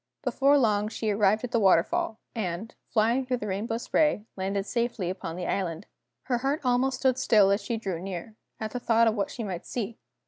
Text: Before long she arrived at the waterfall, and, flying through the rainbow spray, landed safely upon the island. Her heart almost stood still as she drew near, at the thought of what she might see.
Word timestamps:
Before 0.23 0.57
long 0.57 0.87
she 0.87 1.11
arrived 1.11 1.43
at 1.43 1.51
the 1.51 1.59
waterfall, 1.59 2.17
and, 2.33 2.73
flying 2.89 3.23
through 3.23 3.37
the 3.37 3.45
rainbow 3.45 3.77
spray, 3.77 4.25
landed 4.35 4.65
safely 4.65 5.11
upon 5.11 5.35
the 5.35 5.45
island. 5.45 5.85
Her 6.23 6.39
heart 6.39 6.61
almost 6.63 6.97
stood 7.01 7.19
still 7.19 7.51
as 7.51 7.61
she 7.61 7.77
drew 7.77 7.99
near, 8.01 8.35
at 8.59 8.71
the 8.71 8.79
thought 8.79 9.05
of 9.07 9.13
what 9.13 9.29
she 9.29 9.43
might 9.43 9.63
see. 9.67 9.99